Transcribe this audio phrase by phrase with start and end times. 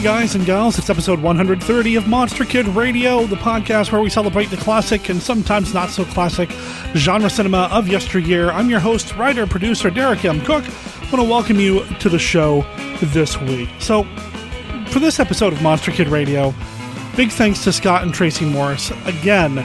[0.00, 4.08] Hey guys and gals, it's episode 130 of Monster Kid Radio, the podcast where we
[4.08, 6.50] celebrate the classic and sometimes not so classic
[6.94, 8.50] genre cinema of yesteryear.
[8.50, 10.40] I'm your host, writer, producer Derek M.
[10.40, 10.64] Koch.
[10.64, 12.64] I want to welcome you to the show
[13.02, 13.68] this week.
[13.78, 14.04] So,
[14.86, 16.54] for this episode of Monster Kid Radio,
[17.14, 18.90] big thanks to Scott and Tracy Morris.
[19.04, 19.56] Again,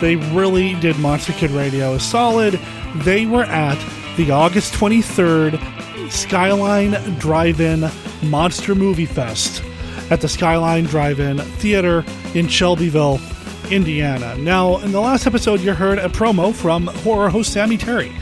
[0.00, 2.58] they really did Monster Kid Radio solid.
[2.94, 3.78] They were at
[4.16, 7.90] the August 23rd Skyline Drive In
[8.22, 9.65] Monster Movie Fest
[10.10, 13.20] at the Skyline Drive In Theater in Shelbyville,
[13.70, 14.36] Indiana.
[14.36, 18.12] Now, in the last episode, you heard a promo from horror host Sammy Terry.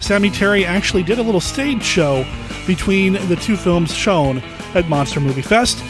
[0.00, 2.24] Sammy Terry actually did a little stage show
[2.66, 4.38] between the two films shown
[4.74, 5.82] at Monster Movie Fest.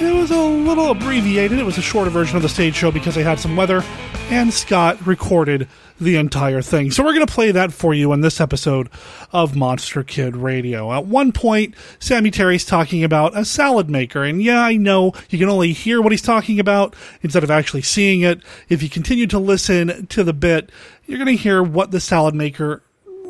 [0.00, 1.58] It was a little abbreviated.
[1.58, 3.84] It was a shorter version of the stage show because they had some weather,
[4.30, 5.68] and Scott recorded
[6.00, 6.90] the entire thing.
[6.90, 8.88] So we're going to play that for you in this episode
[9.32, 10.92] of Monster Kid Radio.
[10.92, 15.38] At one point, Sammy Terry's talking about a salad maker, and yeah, I know you
[15.38, 18.40] can only hear what he's talking about instead of actually seeing it.
[18.68, 20.70] If you continue to listen to the bit,
[21.06, 22.82] you're going to hear what the salad maker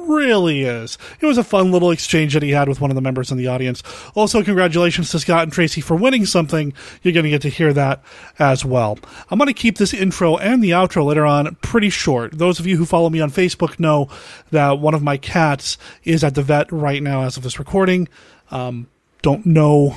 [0.06, 0.98] really is.
[1.20, 3.38] It was a fun little exchange that he had with one of the members in
[3.38, 3.83] the audience.
[4.14, 6.72] Also, congratulations to Scott and Tracy for winning something.
[7.02, 8.02] You're going to get to hear that
[8.38, 8.98] as well.
[9.30, 12.33] I'm going to keep this intro and the outro later on pretty short.
[12.33, 14.08] Those of you who follow me on Facebook know
[14.50, 18.08] that one of my cats is at the vet right now as of this recording.
[18.50, 18.86] Um,
[19.22, 19.96] don't know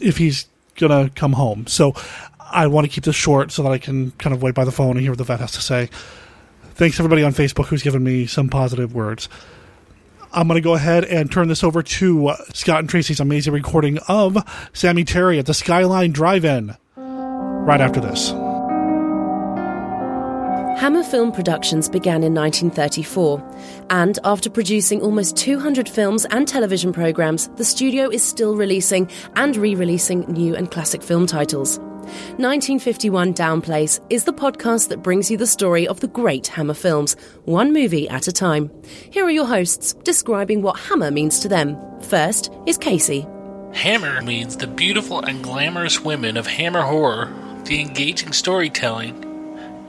[0.00, 1.66] if he's going to come home.
[1.66, 1.94] So
[2.50, 4.72] I want to keep this short so that I can kind of wait by the
[4.72, 5.88] phone and hear what the vet has to say.
[6.80, 9.28] Thanks everybody on Facebook who's given me some positive words.
[10.32, 13.52] I'm going to go ahead and turn this over to uh, Scott and Tracy's amazing
[13.52, 14.38] recording of
[14.72, 18.30] Sammy Terry at the Skyline Drive-In right after this.
[20.80, 27.48] Hammer Film Productions began in 1934, and after producing almost 200 films and television programs,
[27.56, 29.06] the studio is still releasing
[29.36, 31.78] and re releasing new and classic film titles.
[32.00, 36.74] 1951 Down Downplace is the podcast that brings you the story of the great Hammer
[36.74, 38.70] films, one movie at a time.
[39.10, 41.76] Here are your hosts describing what Hammer means to them.
[42.00, 43.26] First is Casey.
[43.72, 47.32] Hammer means the beautiful and glamorous women of Hammer horror,
[47.64, 49.24] the engaging storytelling,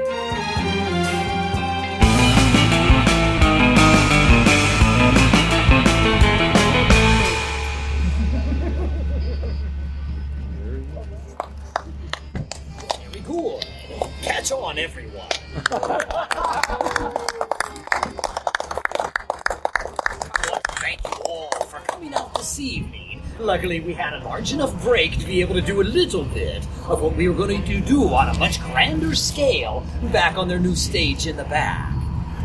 [23.76, 26.66] Luckily, we had a large enough break to be able to do a little bit
[26.88, 30.59] of what we were going to do on a much grander scale back on their
[30.59, 31.92] new stage in the back.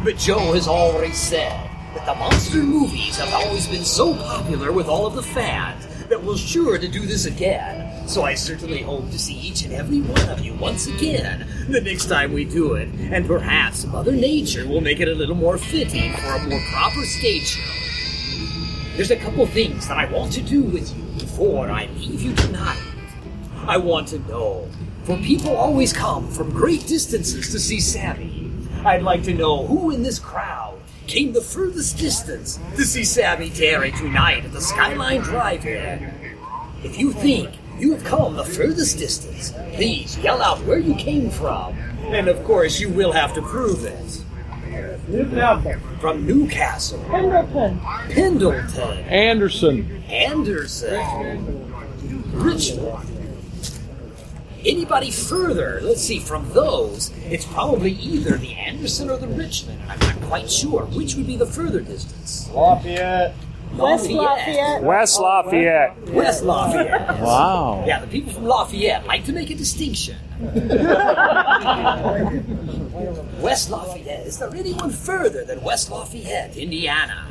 [0.03, 4.89] But Joe has already said that the monster movies have always been so popular with
[4.89, 8.05] all of the fans that we're sure to do this again.
[8.09, 11.79] So I certainly hope to see each and every one of you once again the
[11.79, 12.89] next time we do it.
[12.89, 17.03] And perhaps Mother Nature will make it a little more fitting for a more proper
[17.05, 18.97] stage show.
[18.97, 22.33] There's a couple things that I want to do with you before I leave you
[22.33, 22.81] tonight.
[23.66, 24.67] I want to know,
[25.05, 28.51] for people always come from great distances to see Sammy.
[28.83, 33.49] I'd like to know who in this crowd came the furthest distance to see Sammy
[33.49, 36.13] Terry tonight at the Skyline Drive-In.
[36.83, 41.29] If you think you have come the furthest distance, please yell out where you came
[41.29, 41.77] from.
[42.07, 44.22] And of course, you will have to prove it.
[45.99, 47.03] From Newcastle.
[47.09, 47.79] Pendleton.
[48.09, 48.97] Pendleton.
[49.05, 50.03] Anderson.
[50.09, 51.73] Anderson.
[52.33, 53.07] Richmond.
[54.63, 55.79] Anybody further?
[55.81, 59.81] Let's see, from those, it's probably either the Anderson or the Richmond.
[59.89, 60.85] I'm not quite sure.
[60.85, 62.47] Which would be the further distance?
[62.51, 63.33] Lafayette.
[63.73, 64.81] West Lafayette.
[64.81, 66.09] Oh, West Lafayette.
[66.09, 67.21] West Lafayette.
[67.21, 67.85] Wow.
[67.87, 70.17] Yeah, the people from Lafayette like to make a distinction.
[73.41, 74.28] West Lafayette.
[74.28, 77.28] Is there anyone further than West Lafayette, Indiana?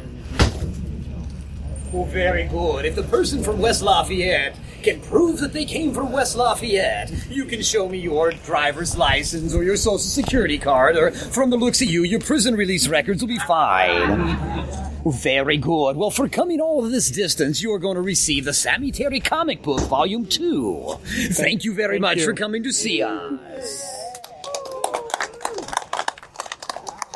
[1.93, 2.85] Oh, very good.
[2.85, 7.45] If the person from West Lafayette can prove that they came from West Lafayette, you
[7.45, 11.83] can show me your driver's license or your social security card, or from the looks
[11.83, 14.67] of you, your prison release records will be fine.
[15.06, 15.97] Very good.
[15.97, 19.63] Well, for coming all this distance, you are going to receive the Sammy Terry Comic
[19.63, 20.99] Book Volume 2.
[21.33, 22.25] Thank you very much you.
[22.25, 23.97] for coming to see us.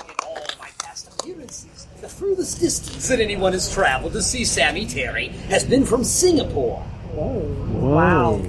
[0.00, 4.87] In all my past appearances, the furthest distance that anyone has traveled to see Sammy
[4.87, 6.82] Terry has been from Singapore.
[7.19, 7.41] Oh.
[7.75, 8.43] Wow.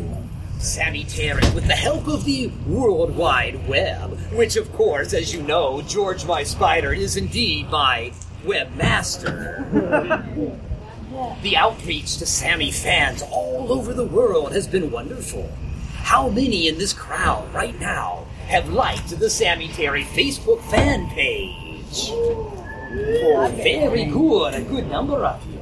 [0.59, 5.41] Sammy Terry, with the help of the World Wide Web, which, of course, as you
[5.41, 8.13] know, George my Spider is indeed my
[8.45, 9.69] webmaster.
[11.43, 15.51] the outreach to Sammy fans all over the world has been wonderful.
[15.97, 22.54] How many in this crowd right now have liked the Sammy Terry Facebook fan page?
[22.95, 25.59] Very good, a good number of you.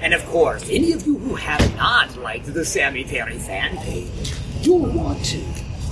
[0.00, 4.32] And of course, any of you who have not liked the Sammy Terry fan page,
[4.60, 5.40] you'll want to,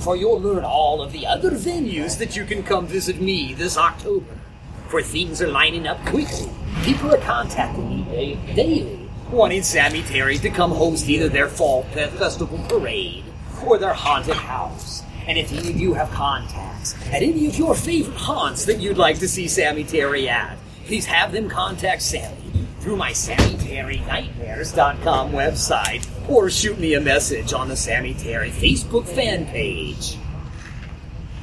[0.01, 3.77] for you'll learn all of the other venues that you can come visit me this
[3.77, 4.37] October.
[4.87, 6.49] For things are lining up quickly.
[6.83, 11.83] People are contacting me da- daily, wanting Sammy Terry to come host either their Fall
[11.83, 13.23] Festival parade
[13.65, 15.01] or their haunted house.
[15.27, 18.97] And if any of you have contacts at any of your favorite haunts that you'd
[18.97, 22.37] like to see Sammy Terry at, please have them contact Sammy
[22.79, 29.47] through my SammyTerryNightmares.com website or shoot me a message on the Sammy Terry Facebook fan
[29.47, 30.17] page.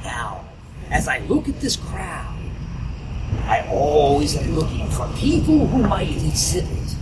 [0.03, 0.45] Now,
[0.89, 2.39] as I look at this crowd,
[3.43, 6.95] I always am looking for people who might exhibit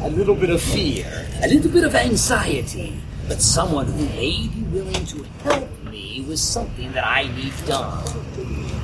[0.00, 2.98] a little bit of fear, a little bit of anxiety,
[3.28, 8.02] but someone who may be willing to help me with something that I need done.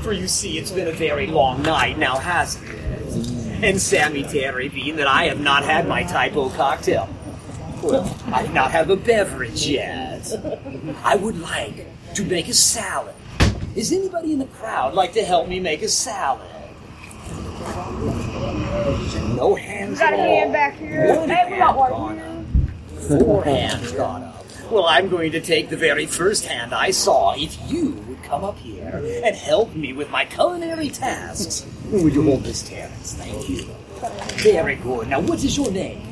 [0.02, 2.77] For you see, it's been a very long night now, hasn't it?
[3.60, 7.08] And Sammy Terry, being that I have not had my type O cocktail,
[7.82, 10.32] well, I do not have a beverage yet.
[11.02, 13.14] I would like to make a salad.
[13.74, 16.48] Is anybody in the crowd like to help me make a salad?
[19.36, 21.16] No hands Got a hand back here.
[21.16, 22.26] One Hey, we got one gone here.
[22.96, 23.20] up.
[23.20, 24.44] Four hands gone up.
[24.70, 28.58] Well, I'm going to take the very first hand I saw if you come up
[28.58, 31.66] here and help me with my culinary tasks.
[31.90, 33.14] Would you hold this, Terrence?
[33.14, 33.64] Thank you.
[34.42, 35.08] Very good.
[35.08, 36.02] Now, what is your name?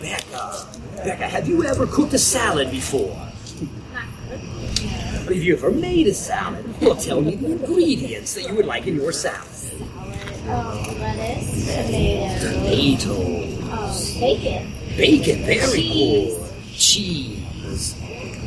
[0.00, 0.66] Becca.
[1.04, 3.14] Becca, have you ever cooked a salad before?
[5.24, 6.64] Have you ever made a salad?
[6.80, 9.46] Well, tell me the ingredients that you would like in your salad.
[10.52, 11.64] Oh, lettuce,
[12.42, 14.72] tomato, Tomatoes, oh, bacon.
[14.96, 16.34] bacon, very Cheese.
[16.38, 16.50] good.
[16.74, 17.39] Cheese.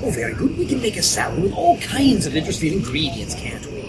[0.05, 0.57] Oh, very good.
[0.57, 3.83] We can make a salad with all kinds of interesting ingredients, can't we?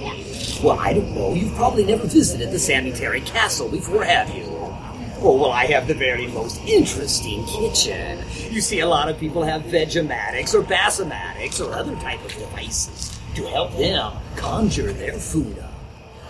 [0.62, 1.34] Well, I don't know.
[1.34, 4.44] You've probably never visited the Sammy Terry Castle before, have you?
[4.46, 8.22] Oh, well, I have the very most interesting kitchen.
[8.48, 13.18] You see, a lot of people have Vegematics or Basomatics or other type of devices
[13.34, 15.72] to help them conjure their food up.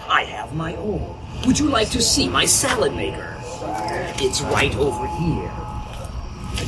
[0.09, 1.15] I have my own.
[1.45, 3.37] Would you like to see my salad maker?
[4.17, 5.53] It's right over here.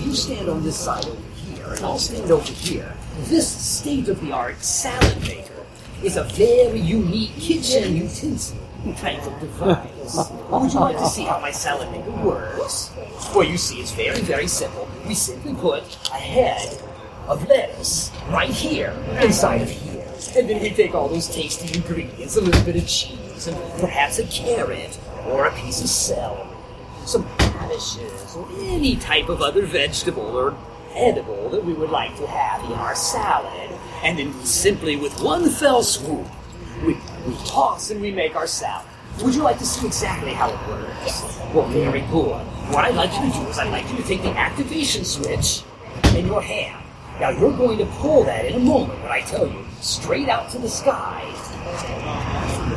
[0.04, 2.94] You stand on this side over here, and I'll stand over here.
[3.24, 5.64] This state-of-the-art salad maker
[6.02, 8.58] is a very unique kitchen utensil
[8.98, 10.30] type of device.
[10.50, 12.92] Would you like to see how my salad maker works?
[13.34, 14.86] Well, you see, it's very, very simple.
[15.08, 15.82] We simply put
[16.12, 16.78] a head
[17.26, 18.90] of lettuce right here
[19.22, 20.06] inside of here.
[20.36, 24.18] And then we take all those tasty ingredients, a little bit of cheese, and perhaps
[24.18, 26.46] a carrot or a piece of celery,
[27.06, 30.54] some radishes, or any type of other vegetable or
[30.96, 33.70] edible that we would like to have in our salad.
[34.02, 36.26] And then simply with one fell swoop,
[36.84, 36.94] we,
[37.26, 38.86] we toss and we make our salad.
[39.22, 41.38] Would you like to see exactly how it works?
[41.54, 42.44] Well, very good.
[42.72, 45.62] What I'd like you to do is I'd like you to take the activation switch
[46.14, 46.82] in your hand.
[47.20, 50.50] Now you're going to pull that in a moment when I tell you, straight out
[50.50, 51.24] to the sky.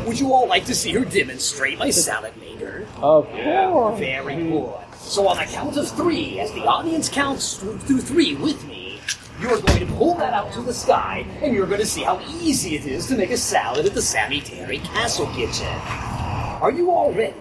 [0.07, 2.87] Would you all like to see her demonstrate my salad maker?
[3.01, 3.99] Of course.
[3.99, 4.75] Very good.
[5.09, 8.99] So on the count of three, as the audience counts through three with me,
[9.41, 12.19] you're going to pull that out to the sky, and you're going to see how
[12.39, 15.65] easy it is to make a salad at the Sammy Terry Castle Kitchen.
[15.65, 17.33] Are you all ready?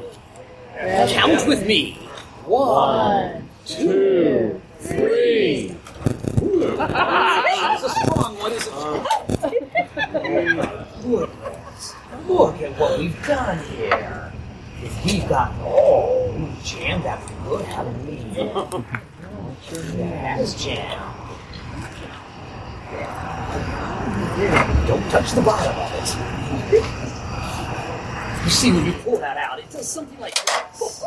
[1.12, 1.98] Count with me.
[2.46, 5.76] One, two, three.
[6.42, 8.72] Ooh, It's a strong one, isn't
[9.44, 11.04] it?
[11.04, 11.30] Look,
[12.28, 14.32] look at what we've done here.
[14.82, 15.52] If we've got
[16.38, 18.16] we've jammed pretty good, haven't we?
[19.96, 21.00] That is jammed.
[24.86, 26.14] Don't touch the bottom of it.
[28.44, 31.02] You see, when you pull that out, it does something like this.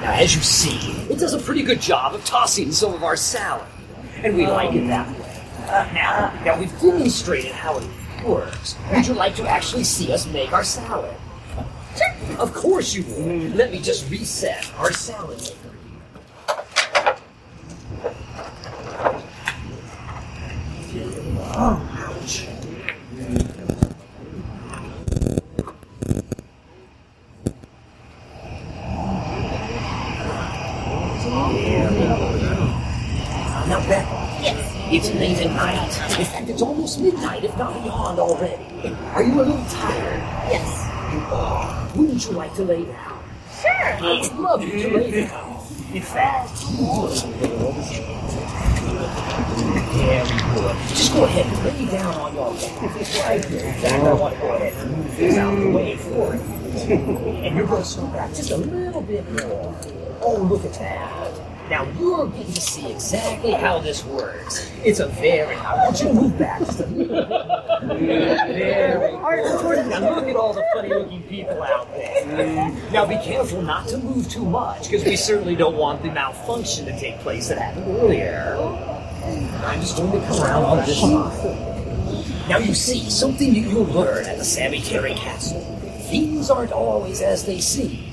[0.00, 3.16] Now, as you see, it does a pretty good job of tossing some of our
[3.16, 3.66] salad,
[4.22, 5.42] and we like it that way.
[5.68, 7.88] Uh, now, now we've demonstrated how it
[8.24, 8.76] works.
[8.92, 11.16] Would you like to actually see us make our salad?
[12.38, 13.56] Of course you would.
[13.56, 15.54] Let me just reset our salad maker.
[21.58, 22.46] Oh, ouch.
[33.66, 33.80] Now.
[34.42, 34.58] Yes.
[34.92, 36.18] It's late at night.
[36.18, 38.62] In fact, it's almost midnight, if not beyond already.
[39.14, 40.20] Are you a little tired?
[40.50, 40.75] Yes.
[41.96, 43.22] Wouldn't you like to lay down?
[43.60, 43.70] Sure.
[43.72, 45.66] I would love you to lay down.
[45.92, 46.58] In fact,
[49.96, 50.76] very good.
[50.88, 52.82] Just go ahead and lay down on your back.
[53.26, 53.66] Right there.
[53.66, 56.34] In fact, I want to go ahead and move this out of the way for
[56.34, 56.42] you.
[56.42, 59.74] And you're going to slow back just a little bit more.
[60.20, 61.45] Oh, look at that.
[61.70, 64.70] Now you're getting to see exactly how this works.
[64.84, 65.56] It's a very.
[65.56, 67.38] I want you to move back just a little bit.
[67.98, 69.10] Very.
[69.10, 69.86] good.
[69.88, 72.70] Now look at all the funny-looking people out there.
[72.92, 76.84] Now be careful not to move too much, because we certainly don't want the malfunction
[76.86, 78.54] to take place that happened earlier.
[79.64, 82.48] I'm just going to come around on this side.
[82.48, 85.60] Now you see, something you- you'll learn at the Sammy Terry Castle.
[86.08, 88.04] Things aren't always as they seem.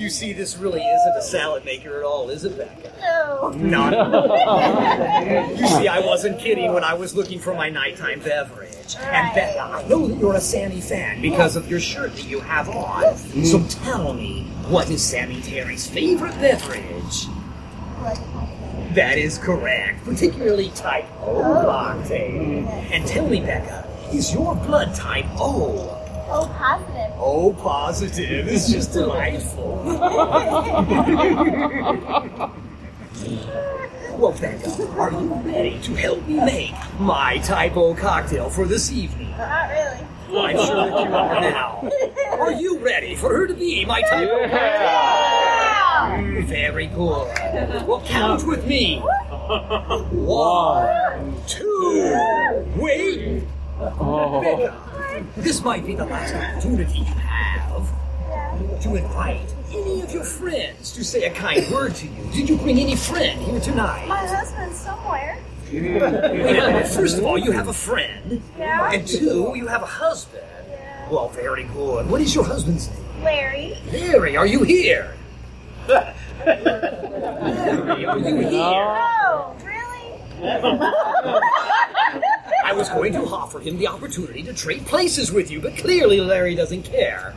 [0.00, 2.90] You see, this really isn't a salad maker at all, is it, Becca?
[3.02, 3.50] No.
[3.50, 5.50] Not at all.
[5.50, 8.96] You see, I wasn't kidding when I was looking for my nighttime beverage.
[8.98, 12.40] And Becca, I know that you're a Sammy fan because of your shirt that you
[12.40, 13.14] have on.
[13.44, 13.84] So mm.
[13.84, 17.26] tell me, what is Sammy Terry's favorite beverage?
[18.94, 22.66] That is correct, particularly type O cocktail.
[22.66, 22.88] Oh.
[22.90, 25.98] And tell me, Becca, is your blood type O?
[26.30, 26.99] O positive.
[27.22, 28.48] Oh, positive.
[28.48, 29.82] It's just delightful.
[34.16, 38.90] well, Becca, are you ready to help me make my type O cocktail for this
[38.90, 39.34] evening?
[39.34, 40.06] Uh, not really.
[40.30, 41.90] Well, I'm sure that you are now.
[42.38, 46.42] Are you ready for her to be my type O cocktail?
[46.46, 47.86] Very good.
[47.86, 49.00] Well, count with me.
[50.10, 52.16] One, two,
[52.76, 53.44] wait.
[53.78, 54.89] Becca,
[55.36, 57.88] this might be the last opportunity you have
[58.82, 62.24] to invite any of your friends to say a kind word to you.
[62.32, 64.06] Did you bring any friend here tonight?
[64.08, 65.38] My husband's somewhere.
[65.72, 66.84] Wait a.
[66.88, 68.42] First of all, you have a friend.
[68.58, 68.90] Yeah.
[68.92, 70.42] And two, you have a husband.
[70.68, 71.08] Yeah.
[71.10, 72.08] Well, very good.
[72.10, 72.98] What is your husband's name?
[73.22, 73.78] Larry.
[73.92, 75.14] Larry, are you here?
[75.88, 76.14] Larry,
[78.06, 78.98] are you here?
[78.98, 80.20] Oh, really?
[82.70, 86.20] I was going to offer him the opportunity to trade places with you, but clearly
[86.20, 87.34] Larry doesn't care.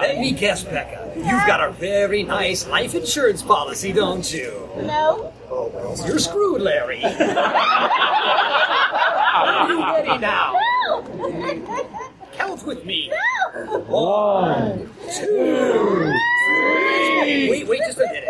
[0.00, 1.12] Let me guess, Becca.
[1.14, 4.66] You've got a very nice life insurance policy, don't you?
[4.76, 5.30] No.
[5.50, 7.04] Oh, well, you're screwed, Larry.
[7.04, 7.10] Are
[9.70, 10.54] you ready now?
[10.88, 11.02] No.
[12.32, 13.10] Count with me.
[13.10, 13.16] No.
[13.88, 16.14] One, two,
[16.46, 17.50] three.
[17.50, 18.24] Wait, wait just a minute.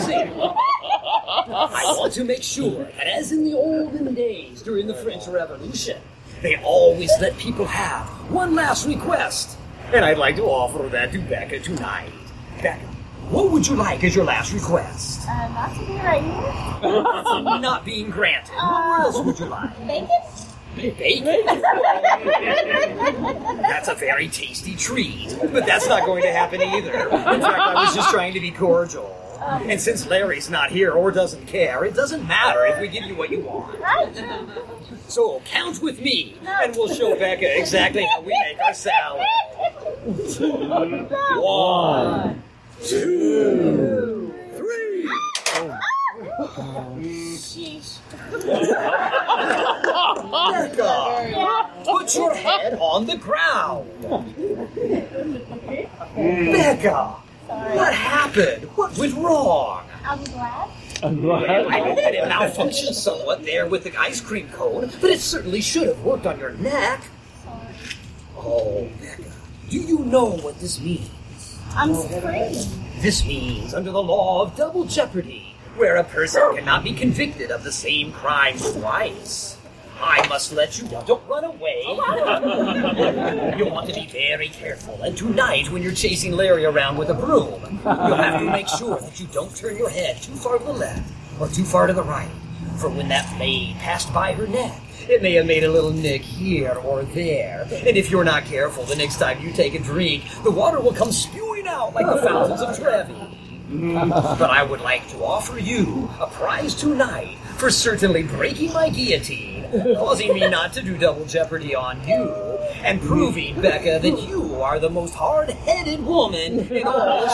[0.00, 0.30] See.
[1.30, 6.00] I want to make sure that, as in the olden days during the French Revolution,
[6.42, 9.56] they always let people have one last request.
[9.92, 12.10] And I'd like to offer that to Becca tonight.
[12.62, 12.84] Becca,
[13.28, 15.28] what would you like as your last request?
[15.28, 17.02] Uh, not to be right here.
[17.60, 18.54] Not being granted.
[18.54, 19.86] What else would you like?
[19.86, 20.08] Bacon?
[20.76, 21.44] Bacon?
[23.62, 26.92] That's a very tasty treat, but that's not going to happen either.
[26.92, 29.16] In fact, I was just trying to be cordial.
[29.40, 33.14] And since Larry's not here or doesn't care, it doesn't matter if we give you
[33.16, 33.78] what you want.
[35.08, 39.24] So count with me, and we'll show Becca exactly how we make our salad.
[41.42, 42.42] One,
[42.84, 45.08] two, three.
[50.30, 53.88] Becca, put your head on the ground.
[56.14, 57.16] Becca,
[57.50, 58.64] what happened?
[58.76, 59.84] What went wrong?
[60.04, 60.68] I'm glad.
[61.02, 65.60] I know that it malfunctioned somewhat there with the ice cream cone, but it certainly
[65.60, 67.02] should have worked on your neck.
[68.36, 69.24] Oh, Becca,
[69.68, 71.10] do you know what this means?
[71.74, 72.66] I'm free.
[73.00, 77.64] This means under the law of double jeopardy, where a person cannot be convicted of
[77.64, 79.56] the same crime twice.
[80.00, 80.88] I must let you.
[81.06, 81.82] Don't run away.
[83.56, 85.00] You'll want to be very careful.
[85.02, 88.98] And tonight, when you're chasing Larry around with a broom, you'll have to make sure
[88.98, 91.92] that you don't turn your head too far to the left or too far to
[91.92, 92.30] the right.
[92.78, 96.22] For when that blade passed by her neck, it may have made a little nick
[96.22, 97.66] here or there.
[97.70, 100.94] And if you're not careful, the next time you take a drink, the water will
[100.94, 103.14] come spewing out like the fountains of Trevi.
[103.70, 109.59] but I would like to offer you a prize tonight for certainly breaking my guillotine,
[109.70, 112.30] causing me not to do double jeopardy on you,
[112.82, 117.30] and proving, Becca, that you are the most hard-headed woman in all of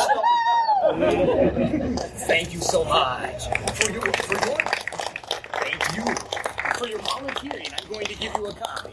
[2.26, 3.45] Thank you so much
[3.76, 4.59] for your for your
[5.59, 6.05] thank you
[6.78, 7.66] for your volunteering.
[7.76, 8.93] I'm going to give you a copy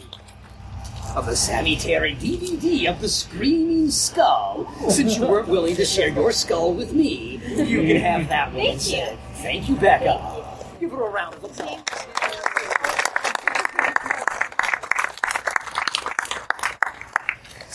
[1.15, 4.67] of the Sammy Terry DVD of the Screaming Skull.
[4.89, 8.55] Since you weren't willing to share your skull with me, you can have that one
[8.55, 9.19] Thank instead.
[9.35, 10.43] Thank you, Becca.
[10.79, 12.02] Give her a round of applause.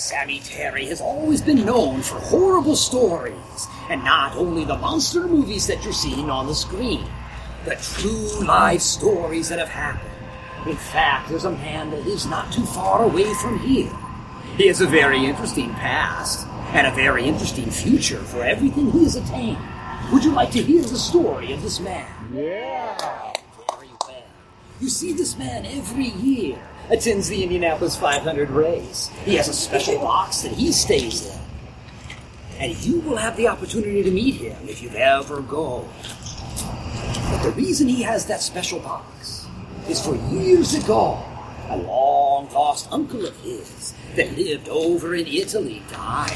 [0.09, 5.67] Sammy Terry has always been known for horrible stories, and not only the monster movies
[5.67, 7.05] that you're seeing on the screen,
[7.67, 10.11] but true life stories that have happened.
[10.67, 13.93] In fact, there's a man that lives not too far away from here.
[14.57, 19.17] He has a very interesting past and a very interesting future for everything he has
[19.17, 19.59] attained.
[20.11, 22.11] Would you like to hear the story of this man?
[22.33, 22.97] Yeah.
[23.69, 24.23] Very well.
[24.81, 26.59] You see, this man every year
[26.91, 29.11] attends the Indianapolis 500 race.
[29.25, 31.39] He has a special box that he stays in.
[32.59, 35.89] And you will have the opportunity to meet him if you ever go.
[37.31, 39.47] But the reason he has that special box
[39.89, 41.23] is for years ago,
[41.69, 46.33] a long lost uncle of his that lived over in Italy died.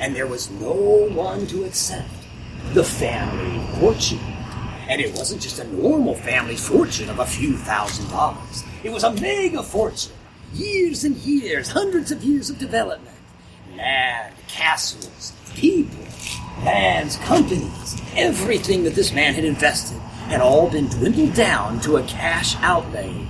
[0.00, 2.10] And there was no one to accept
[2.74, 4.33] the family fortune.
[4.88, 8.64] And it wasn't just a normal family fortune of a few thousand dollars.
[8.82, 10.12] It was a mega fortune.
[10.52, 13.16] Years and years, hundreds of years of development.
[13.76, 16.04] Land, castles, people,
[16.64, 19.98] lands, companies, everything that this man had invested
[20.28, 23.26] had all been dwindled down to a cash outlay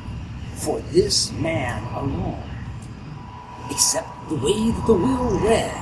[0.54, 2.42] for this man alone.
[3.70, 5.80] Except the way that the will read.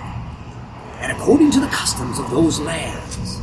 [1.00, 3.41] And according to the customs of those lands,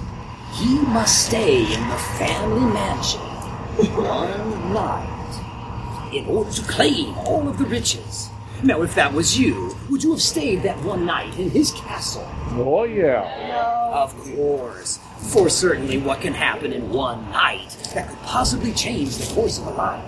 [0.60, 3.22] he must stay in the family mansion
[3.96, 8.30] one night in order to claim all of the riches.
[8.62, 12.28] Now, if that was you, would you have stayed that one night in his castle?
[12.52, 13.24] Oh, yeah.
[13.94, 15.00] Of course.
[15.32, 19.68] For certainly what can happen in one night that could possibly change the course of
[19.68, 20.04] a life.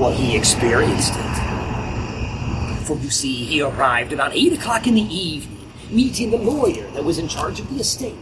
[0.00, 2.84] Well, he experienced it.
[2.86, 7.04] For you see, he arrived about 8 o'clock in the evening, meeting the lawyer that
[7.04, 8.14] was in charge of the estate.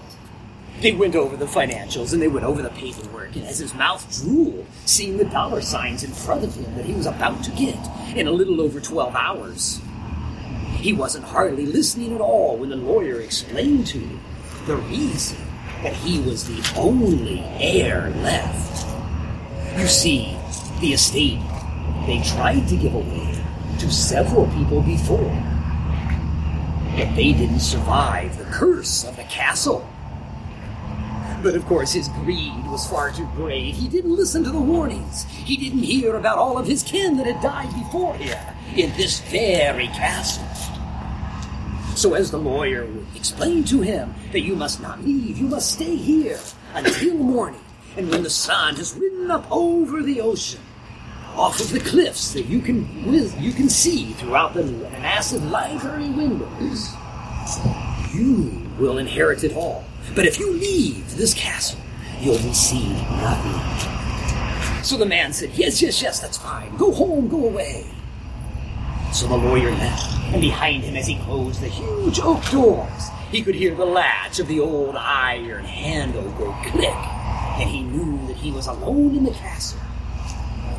[0.80, 4.06] They went over the financials and they went over the paperwork, and as his mouth
[4.20, 7.78] drooled, seeing the dollar signs in front of him that he was about to get
[8.16, 9.80] in a little over 12 hours,
[10.76, 14.20] he wasn't hardly listening at all when the lawyer explained to him
[14.66, 15.38] the reason
[15.82, 18.86] that he was the only heir left.
[19.78, 20.36] You see,
[20.80, 21.40] the estate
[22.06, 23.42] they tried to give away
[23.78, 25.42] to several people before,
[26.96, 29.88] but they didn't survive the curse of the castle.
[31.44, 33.74] But of course, his greed was far too great.
[33.74, 35.24] He didn't listen to the warnings.
[35.24, 38.38] He didn't hear about all of his kin that had died before him
[38.74, 40.48] in this very castle.
[41.96, 45.72] So, as the lawyer would explain to him that you must not leave, you must
[45.72, 46.40] stay here
[46.72, 47.60] until morning,
[47.98, 50.60] and when the sun has ridden up over the ocean,
[51.36, 52.88] off of the cliffs that you can
[53.38, 56.88] you can see throughout the massive library windows,
[58.14, 59.84] you will inherit it all.
[60.14, 61.80] But if you leave this castle,
[62.20, 64.82] you'll receive nothing.
[64.84, 66.76] So the man said, Yes, yes, yes, that's fine.
[66.76, 67.86] Go home, go away.
[69.12, 73.42] So the lawyer left, and behind him, as he closed the huge oak doors, he
[73.42, 76.94] could hear the latch of the old iron handle go click,
[77.60, 79.78] and he knew that he was alone in the castle.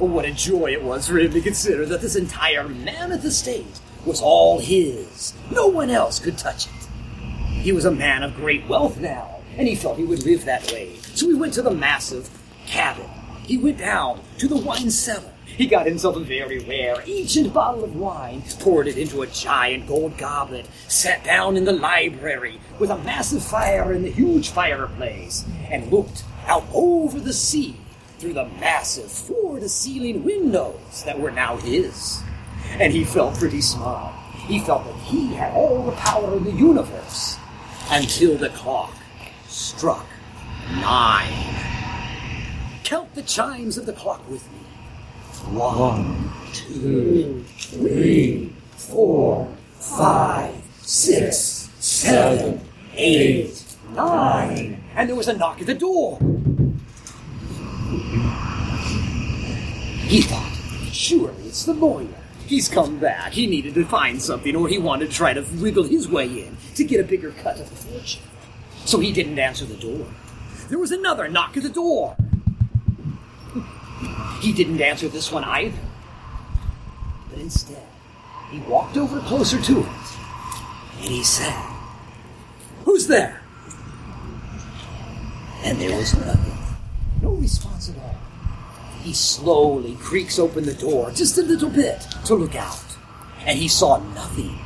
[0.02, 3.80] Oh, what a joy it was for him to consider that this entire mammoth estate
[4.06, 5.34] was all his.
[5.50, 6.85] No one else could touch it.
[7.66, 10.72] He was a man of great wealth now, and he felt he would live that
[10.72, 10.98] way.
[11.16, 12.30] So he went to the massive
[12.68, 13.10] cabin.
[13.44, 15.34] He went down to the wine cellar.
[15.48, 19.88] He got himself a very rare, ancient bottle of wine, poured it into a giant
[19.88, 25.44] gold goblet, sat down in the library with a massive fire in the huge fireplace,
[25.72, 27.76] and looked out over the sea
[28.20, 32.22] through the massive floor to ceiling windows that were now his.
[32.74, 34.14] And he felt pretty smart.
[34.46, 37.40] He felt that he had all the power in the universe
[37.92, 38.94] until the clock
[39.48, 40.06] struck
[40.82, 41.56] nine.
[42.84, 44.60] Count the chimes of the clock with me.
[45.58, 49.48] One, two, three, four,
[49.80, 52.62] five, six, seven,
[52.96, 54.84] eight, nine.
[54.96, 56.18] And there was a knock at the door.
[60.08, 60.54] He thought,
[60.92, 62.25] surely it's the lawyer.
[62.48, 63.34] He's come back.
[63.34, 66.58] He needed to find something, or he wanted to try to wiggle his way in
[66.76, 68.22] to get a bigger cut of the fortune.
[68.86, 70.06] So he didn't answer the door.
[70.70, 72.16] There was another knock at the door.
[74.42, 75.78] He didn't answer this one either.
[77.30, 77.82] But instead,
[78.52, 79.88] he walked over closer to it,
[81.00, 81.54] and he said,
[82.84, 83.42] Who's there?
[85.64, 86.58] And there was nothing.
[87.24, 88.16] No response at all.
[89.06, 92.84] He slowly creaks open the door just a little bit to look out,
[93.46, 94.58] and he saw nothing.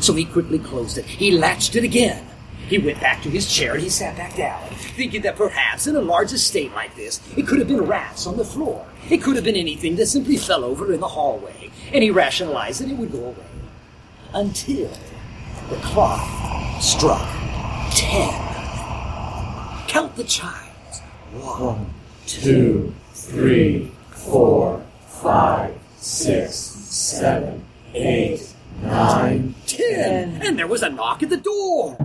[0.00, 1.04] So he quickly closed it.
[1.04, 2.24] He latched it again.
[2.68, 5.96] He went back to his chair and he sat back down, thinking that perhaps in
[5.96, 8.86] a large estate like this, it could have been rats on the floor.
[9.10, 12.82] It could have been anything that simply fell over in the hallway, and he rationalized
[12.82, 13.46] that it would go away.
[14.32, 14.92] Until
[15.70, 17.28] the clock struck
[17.96, 18.32] ten.
[19.88, 21.00] Count the chimes.
[21.32, 21.92] One,
[22.26, 30.40] Two, three, four, five, six, seven, eight, nine, ten.
[30.42, 31.96] And there was a knock at the door.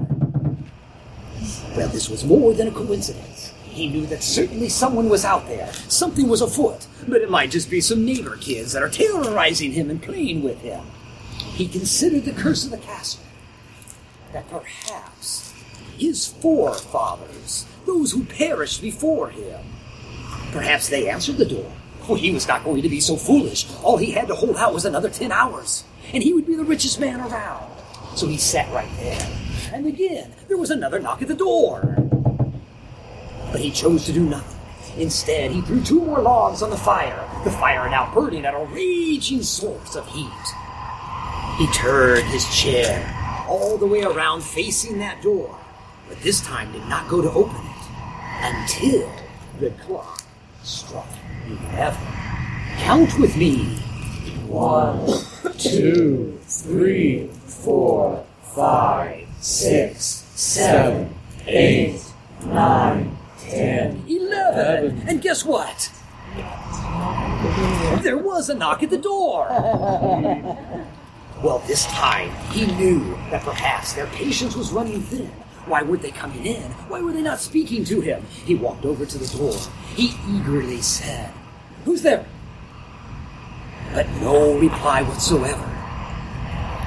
[1.76, 3.54] Well, this was more than a coincidence.
[3.64, 5.72] He knew that certainly someone was out there.
[5.88, 6.88] Something was afoot.
[7.08, 10.60] But it might just be some neighbor kids that are terrorizing him and playing with
[10.62, 10.84] him.
[11.38, 13.22] He considered the curse of the castle.
[14.34, 15.54] That perhaps
[15.98, 19.62] his forefathers, those who perished before him,
[20.52, 21.72] perhaps they answered the door.
[22.02, 23.68] For he was not going to be so foolish.
[23.84, 25.84] All he had to hold out was another ten hours,
[26.14, 27.70] and he would be the richest man around.
[28.16, 29.30] So he sat right there.
[29.74, 31.82] And again, there was another knock at the door.
[33.52, 34.58] But he chose to do nothing.
[34.98, 38.66] Instead, he threw two more logs on the fire, the fire now burning at a
[38.66, 40.28] raging source of heat.
[41.58, 45.58] He turned his chair all the way around facing that door,
[46.08, 47.78] but this time did not go to open it
[48.42, 49.12] until
[49.60, 50.17] the clock
[50.68, 51.08] struck
[51.48, 52.02] eleven.
[52.80, 53.78] Count with me.
[54.48, 55.00] one,
[55.58, 60.04] two, three, four, five, six,
[60.36, 61.14] seven,
[61.48, 62.02] eight,
[62.46, 64.04] nine, ten.
[64.08, 65.02] Eleven.
[65.08, 65.92] And guess what?
[68.04, 69.48] There was a knock at the door.
[71.44, 75.32] Well, this time he knew that perhaps their patience was running thin.
[75.68, 76.72] Why weren't they coming in?
[76.88, 78.24] Why were they not speaking to him?
[78.46, 79.54] He walked over to the door.
[79.96, 81.34] He eagerly said,
[81.84, 82.26] Who's there?
[83.94, 85.66] But no reply whatsoever.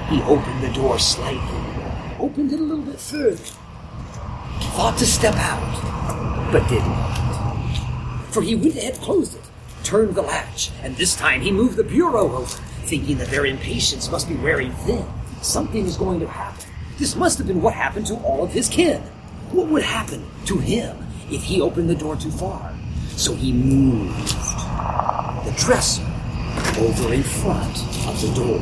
[0.08, 1.60] He opened the door slightly,
[2.18, 3.36] opened it a little bit further,
[4.74, 8.30] thought to step out, but did not.
[8.32, 9.42] For he went ahead, closed it,
[9.84, 12.46] turned the latch, and this time he moved the bureau over,
[12.86, 15.06] thinking that their impatience must be wearing thin.
[15.42, 16.69] Something is going to happen.
[17.00, 19.00] This must have been what happened to all of his kin.
[19.52, 20.98] What would happen to him
[21.30, 22.74] if he opened the door too far?
[23.16, 26.04] So he moved the dresser
[26.78, 28.60] over in front of the door,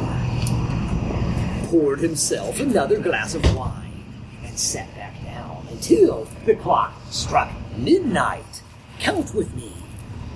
[1.69, 4.05] poured himself another glass of wine,
[4.45, 8.63] and sat back down until the clock struck midnight.
[9.01, 9.73] Count with me.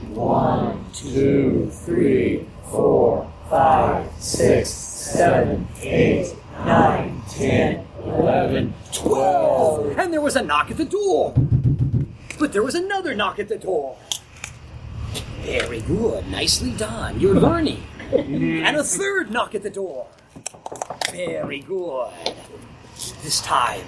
[0.08, 6.34] One, two, three, four, five, six, seven, eight,
[6.64, 9.98] nine, ten, eleven, Twelve!
[9.98, 11.34] And there was a knock at the door.
[12.38, 13.96] But there was another knock at the door.
[15.42, 16.28] Very good.
[16.28, 17.20] Nicely done.
[17.20, 17.82] You're learning.
[18.12, 20.06] and a third knock at the door.
[21.10, 22.10] Very good.
[23.22, 23.84] This time,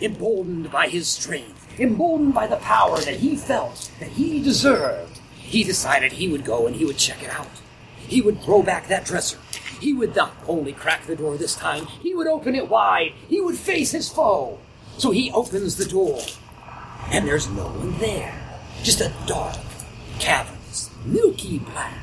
[0.00, 5.64] emboldened by his strength, emboldened by the power that he felt that he deserved, he
[5.64, 7.48] decided he would go and he would check it out.
[7.96, 9.38] He would throw back that dresser.
[9.84, 13.12] He would not only crack the door this time, he would open it wide.
[13.28, 14.58] He would face his foe.
[14.96, 16.22] So he opens the door,
[17.10, 18.32] and there's no one there.
[18.82, 19.58] Just a dark,
[20.18, 21.98] cavernous, milky black,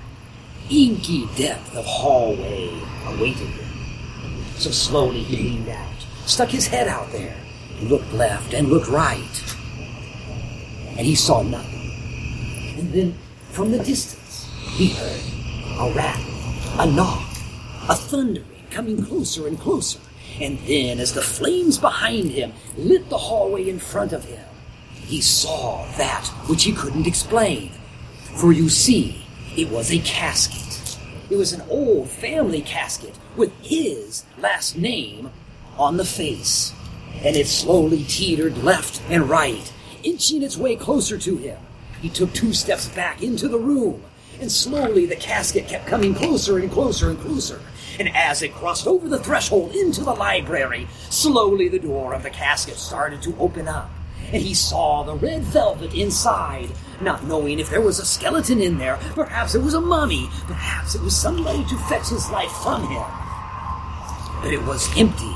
[0.69, 2.69] inky depth of hallway
[3.07, 4.45] awaiting him.
[4.57, 7.35] So slowly he leaned out, stuck his head out there,
[7.81, 9.55] looked left and looked right,
[10.89, 12.77] and he saw nothing.
[12.77, 13.17] And then,
[13.49, 15.21] from the distance, he heard
[15.79, 17.30] a rattle, a knock,
[17.89, 19.99] a thundering coming closer and closer.
[20.39, 24.45] And then, as the flames behind him lit the hallway in front of him,
[24.93, 27.71] he saw that which he couldn't explain.
[28.35, 29.25] For you see,
[29.57, 30.97] it was a casket.
[31.29, 35.31] It was an old family casket with his last name
[35.77, 36.73] on the face.
[37.23, 39.71] And it slowly teetered left and right,
[40.03, 41.57] inching its way closer to him.
[42.01, 44.03] He took two steps back into the room,
[44.41, 47.61] and slowly the casket kept coming closer and closer and closer.
[47.99, 52.31] And as it crossed over the threshold into the library, slowly the door of the
[52.31, 53.91] casket started to open up.
[54.33, 56.69] And he saw the red velvet inside,
[57.01, 58.97] not knowing if there was a skeleton in there.
[59.13, 60.27] Perhaps it was a mummy.
[60.47, 63.03] Perhaps it was somebody to fetch his life from him.
[64.41, 65.35] But it was empty.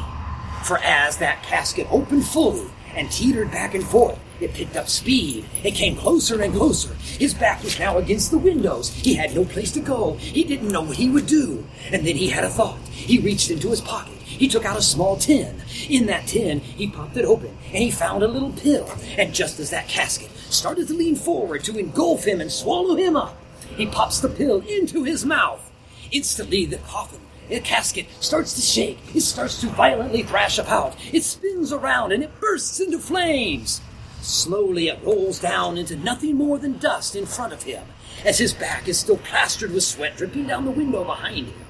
[0.64, 5.46] For as that casket opened fully and teetered back and forth, it picked up speed.
[5.64, 6.94] It came closer and closer.
[6.96, 8.94] His back was now against the windows.
[8.94, 10.16] He had no place to go.
[10.16, 11.66] He didn't know what he would do.
[11.92, 12.80] And then he had a thought.
[12.90, 14.14] He reached into his pocket.
[14.22, 15.62] He took out a small tin.
[15.90, 18.92] In that tin, he popped it open and he found a little pill.
[19.18, 23.16] And just as that casket started to lean forward to engulf him and swallow him
[23.16, 23.38] up,
[23.76, 25.72] he pops the pill into his mouth.
[26.12, 28.98] Instantly, the coffin the casket starts to shake.
[29.14, 30.96] It starts to violently thrash about.
[31.14, 33.82] It spins around and it bursts into flames.
[34.26, 37.86] Slowly it rolls down into nothing more than dust in front of him,
[38.26, 41.66] as his back is still plastered with sweat dripping down the window behind him.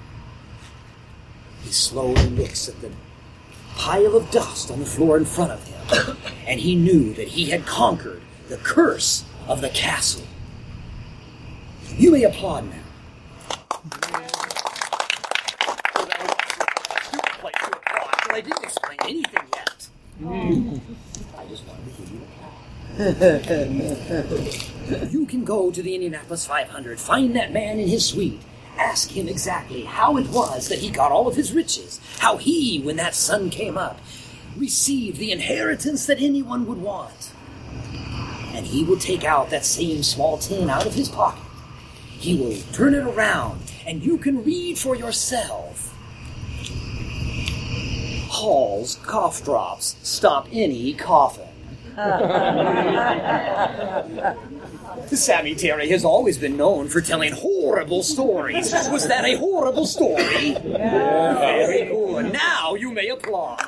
[1.64, 2.92] He slowly looks at the
[3.76, 7.50] pile of dust on the floor in front of him, and he knew that he
[7.50, 10.26] had conquered the curse of the castle.
[11.98, 12.80] You may applaud now.
[18.32, 19.88] I didn't explain anything yet.
[20.18, 22.26] I just wanted to give you a
[25.12, 28.40] you can go to the Indianapolis 500, find that man in his suite,
[28.78, 32.80] ask him exactly how it was that he got all of his riches, how he,
[32.80, 34.00] when that sun came up,
[34.56, 37.34] received the inheritance that anyone would want.
[38.54, 41.44] And he will take out that same small tin out of his pocket.
[42.08, 45.85] He will turn it around, and you can read for yourself.
[48.46, 51.50] Hall's cough drops stop any coughing.
[55.08, 58.72] Sammy Terry has always been known for telling horrible stories.
[58.92, 60.54] Was that a horrible story?
[60.54, 62.32] Very good.
[62.32, 63.62] Now you may applaud.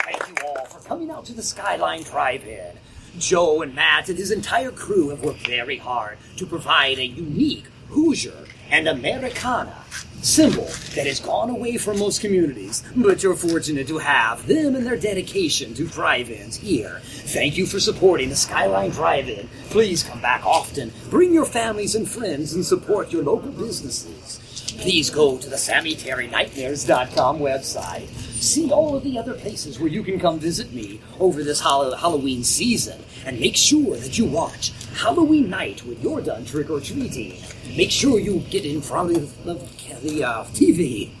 [0.00, 2.76] Thank you all for coming out to the Skyline Drive-In.
[3.18, 7.66] Joe and Matt and his entire crew have worked very hard to provide a unique
[7.92, 9.76] Hoosier and Americana
[10.22, 14.86] symbol that has gone away from most communities, but you're fortunate to have them and
[14.86, 17.00] their dedication to drive-ins here.
[17.02, 19.48] Thank you for supporting the Skyline Drive-In.
[19.70, 20.92] Please come back often.
[21.10, 24.40] Bring your families and friends and support your local businesses.
[24.80, 28.31] Please go to the SammyTerryNightmares.com website.
[28.42, 31.94] See all of the other places where you can come visit me over this Hall-
[31.94, 36.80] Halloween season, and make sure that you watch Halloween night when you're done trick or
[36.80, 37.40] treating.
[37.76, 39.54] Make sure you get in front of the,
[40.02, 41.12] the uh, TV.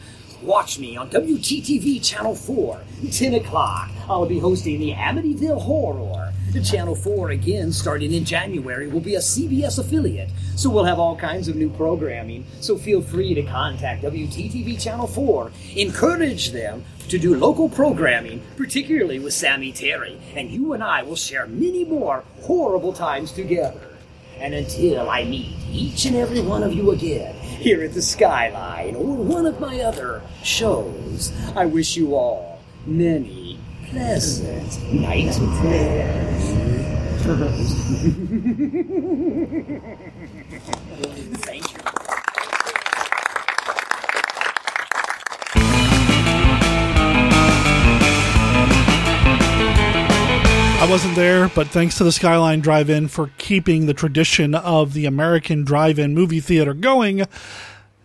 [0.42, 2.80] Watch me on WTTV Channel 4,
[3.12, 3.90] 10 o'clock.
[4.08, 6.32] I'll be hosting the Amityville Horror.
[6.52, 10.98] The Channel 4, again, starting in January, will be a CBS affiliate, so we'll have
[10.98, 12.44] all kinds of new programming.
[12.60, 15.50] So feel free to contact WTTV Channel 4.
[15.76, 21.16] Encourage them to do local programming, particularly with Sammy Terry, and you and I will
[21.16, 23.88] share many more horrible times together.
[24.38, 28.96] And until I meet each and every one of you again here at the Skyline
[28.96, 33.58] or one of my other shows, I wish you all many
[33.90, 36.48] pleasant nightmares.
[41.44, 41.91] Thank you.
[50.92, 55.06] Wasn't there, but thanks to the Skyline Drive In for keeping the tradition of the
[55.06, 57.20] American drive in movie theater going.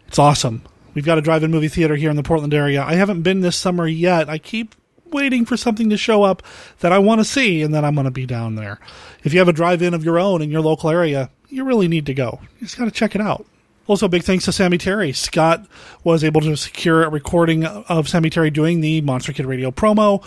[0.08, 0.62] It's awesome.
[0.93, 2.82] We've got a drive in movie theater here in the Portland area.
[2.82, 4.30] I haven't been this summer yet.
[4.30, 4.73] I keep
[5.12, 6.41] waiting for something to show up
[6.80, 8.80] that I want to see, and then I'm going to be down there.
[9.21, 11.89] If you have a drive in of your own in your local area, you really
[11.89, 12.39] need to go.
[12.58, 13.45] You just got to check it out.
[13.88, 15.12] Also, big thanks to Sammy Terry.
[15.12, 15.67] Scott
[16.06, 20.26] was able to secure a recording of Sammy Terry doing the Monster Kid Radio promo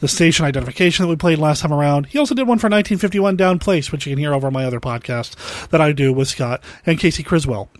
[0.00, 2.06] the station identification that we played last time around.
[2.06, 4.80] He also did one for 1951 Down Place, which you can hear over my other
[4.80, 7.70] podcast that I do with Scott and Casey Criswell.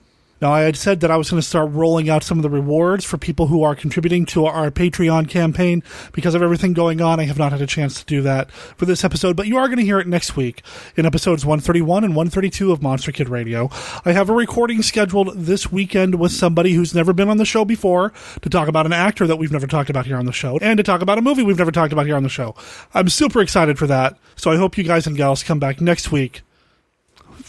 [0.40, 2.50] Now, I had said that I was going to start rolling out some of the
[2.50, 5.82] rewards for people who are contributing to our Patreon campaign.
[6.12, 8.86] Because of everything going on, I have not had a chance to do that for
[8.86, 10.62] this episode, but you are going to hear it next week
[10.96, 13.68] in episodes 131 and 132 of Monster Kid Radio.
[14.04, 17.64] I have a recording scheduled this weekend with somebody who's never been on the show
[17.66, 20.58] before to talk about an actor that we've never talked about here on the show
[20.62, 22.54] and to talk about a movie we've never talked about here on the show.
[22.94, 26.10] I'm super excited for that, so I hope you guys and gals come back next
[26.10, 26.42] week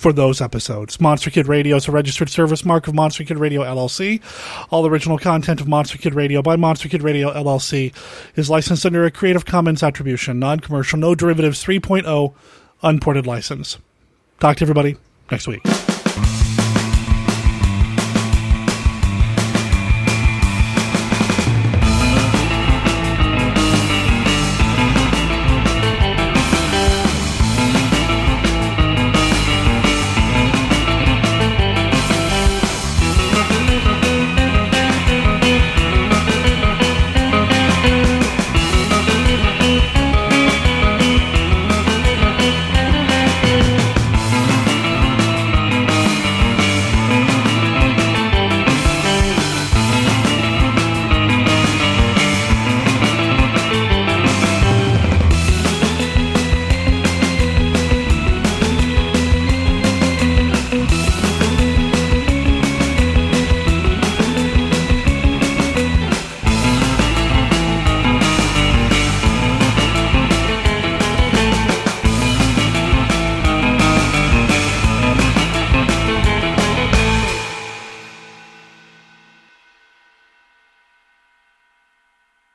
[0.01, 0.99] for those episodes.
[0.99, 4.19] Monster Kid Radio is a registered service mark of Monster Kid Radio LLC.
[4.71, 7.93] All original content of Monster Kid Radio by Monster Kid Radio LLC
[8.35, 12.33] is licensed under a Creative Commons Attribution, non-commercial, no derivatives 3.0
[12.81, 13.77] unported license.
[14.39, 14.97] Talk to everybody
[15.29, 15.61] next week.